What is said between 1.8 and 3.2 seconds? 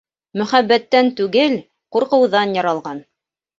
ҡурҡыуҙан яралған.